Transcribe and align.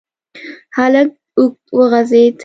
هلک 0.77 1.09
اوږد 1.39 1.67
وغځېد. 1.77 2.33